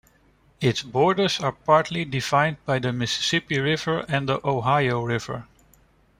[0.59, 5.45] Its borders are partly defined by the Mississippi River and the Ohio River.